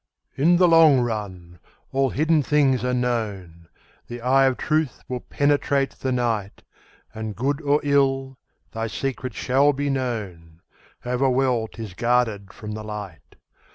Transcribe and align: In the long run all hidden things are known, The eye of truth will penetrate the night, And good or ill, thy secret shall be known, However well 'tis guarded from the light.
In 0.35 0.57
the 0.57 0.67
long 0.67 1.01
run 1.01 1.59
all 1.91 2.09
hidden 2.09 2.41
things 2.41 2.83
are 2.83 2.91
known, 2.91 3.67
The 4.07 4.19
eye 4.19 4.45
of 4.47 4.57
truth 4.57 5.03
will 5.07 5.19
penetrate 5.19 5.91
the 5.91 6.11
night, 6.11 6.63
And 7.13 7.35
good 7.35 7.61
or 7.61 7.79
ill, 7.83 8.39
thy 8.71 8.87
secret 8.87 9.35
shall 9.35 9.73
be 9.73 9.91
known, 9.91 10.61
However 11.01 11.29
well 11.29 11.67
'tis 11.67 11.93
guarded 11.93 12.51
from 12.51 12.71
the 12.71 12.83
light. 12.83 13.35